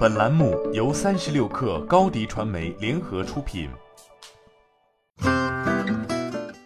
[0.00, 3.68] 本栏目由三十六氪高低传媒联合出品。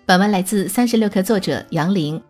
[0.07, 2.23] 本文来自三十六氪作者杨林。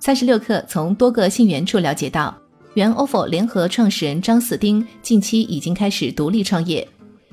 [0.00, 2.34] 三十六氪从多个信源处了解到，
[2.72, 6.88] 原 ofo 联合创始人张四丁近期已经开始独立创业。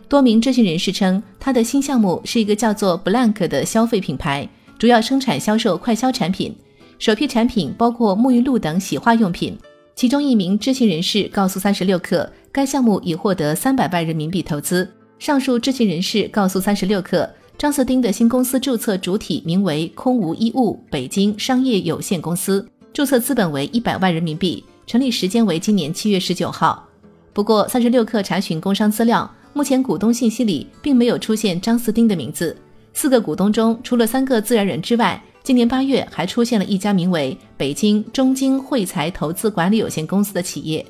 [0.10, 4.46] 多名知情人士称，他的新项目是一个叫做 Blank 的消费品牌，
[4.78, 6.54] 主要生产销售快消产品，
[7.00, 9.58] 首批产品包括沐浴露等洗化用品。
[9.96, 14.88] 其中一名知情人士告诉三十六氪，该项目已获得三百万人民币投资。
[15.18, 22.64] 上述知情人士告诉三十六氪，张四丁的新公司注册主体名为“空无一物北京商业有限公司”，
[22.94, 26.88] 注册资本为一百万人民币，成立时间为今年七月十九号。
[27.34, 32.56] 不过，三十六氪查询工商资料，目前股东信息里并没有出现张四丁的名字。
[32.94, 40.86] 四个股东中，除了三个自然人之外，今年八月，还出现了一家名为北京中金汇财投资管理有限公司的企业。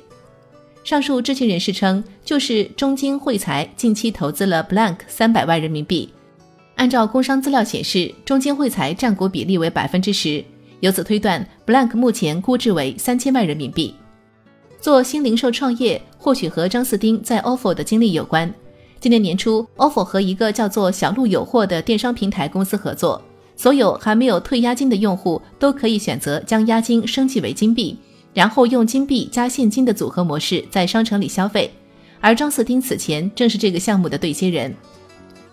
[0.84, 6.10] 上述知情人士称，就是中金汇财近期投资了 Blank 三百万人民币。
[6.74, 10.44] 按照工商资料显示，中金汇财占股比例为百分之十，
[10.80, 13.94] 由此推断，Blank 目前估值为三千万人民币。
[14.78, 18.52] 做新零售创业，或许和张四丁在 ofo 的经历有关。
[19.00, 23.22] 今年年初，ofo 和一个叫做小鹿有货的电商平台公司合作。
[23.56, 27.96] 所有还没有退押金的用户都可以选择将押金升级为金币，
[28.34, 31.70] 然后用金币加现金的组合模式在商城里消费。
[32.20, 34.74] 而张四丁此前正是这个项目的对接人。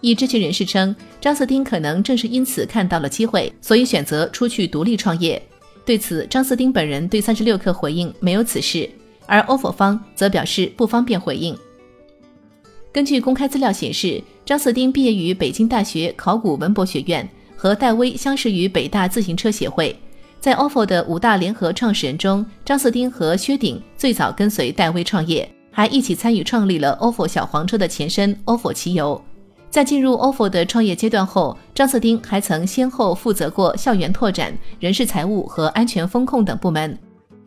[0.02, 5.42] 一知情人士称，张四丁可能正是因此看到了机会，所以选择出去独立创业。
[5.86, 8.90] 对此，张四丁本人对三十六氪回应没有此事，
[9.26, 11.56] 而 ofo 方则表示不方便回应。
[12.92, 17.30] 根据公开资料显示，张四丁毕业于北京大学考古文博学院。
[17.54, 19.96] 和戴威相识于北大自行车协会，
[20.42, 29.24] 在 ofo 的五大联合创始人中，张四丁和薛鼎最早跟随戴威创业，还一起参与创立了 ofo 小黄车的前身 ofo 骑游。
[29.70, 36.98] 在进入 ofo 的创业阶段后，张四丁还曾先后负责过校园拓展、人事财务和安全风控等部门。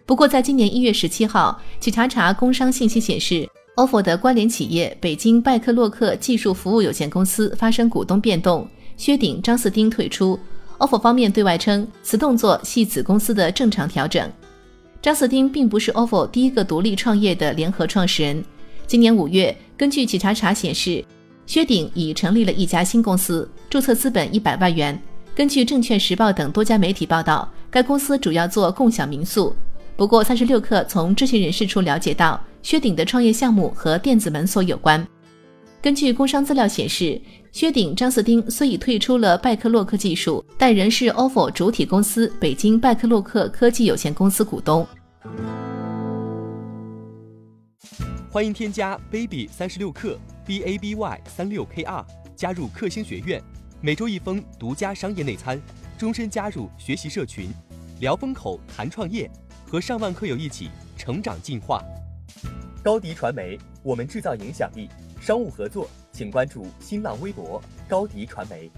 [0.07, 3.45] 不过，在今年一月十七号，企查查工商信息显示
[3.75, 8.65] ，ofo 的关联企业北京拜克洛克技术服务有限公司发生股东变动。
[8.97, 10.39] 薛鼎、张四丁退出
[10.79, 14.31] ，ofo 方面对外称此动作系子公司的正常调整。
[15.03, 18.43] 张四丁并不是 ofo 第一个独立创业的联合创始人。
[18.87, 21.05] 今年五月，根据企查查显示，
[21.47, 25.01] 薛鼎已成立了一家新公司，注册资本一百万元。
[25.35, 29.55] 根据证券时报等多家媒体报道，该公司主要做共享民宿。
[29.97, 35.07] 不过，三十六氪从知情人士处了解到，薛鼎的创业项目和电子门锁有关。
[35.85, 37.21] 根据工商资料显示，
[37.53, 44.87] 薛鼎、张四丁虽已退出了拜克洛克技术，但仍是 ofo 主体公司北京拜克洛克科技有限公司股东。
[48.31, 52.03] 欢迎添加 baby 三十六克 b a b y 三六 k r
[52.35, 53.43] 加入克星学院，
[53.83, 55.61] 每周一封独家商业内参，
[55.99, 57.51] 终身加入学习社群，
[58.01, 59.31] 聊风口谈创业，
[59.71, 61.85] 和上万课友一起成长进化。
[62.83, 64.89] 高迪传媒，我们制造影响力。
[65.25, 67.59] 商务合作，请关注新浪微博
[67.89, 68.71] 高迪传媒。